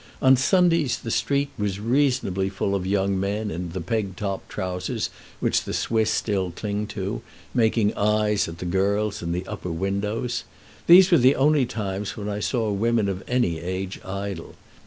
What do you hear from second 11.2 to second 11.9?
only